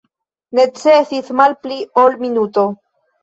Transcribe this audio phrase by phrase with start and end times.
[0.59, 2.65] Necesis malpli ol minuto